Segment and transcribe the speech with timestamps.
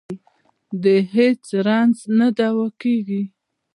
[0.83, 3.21] د هېڅ رنځ نه دوا کېږي.